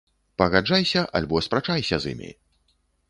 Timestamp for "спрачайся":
1.49-1.99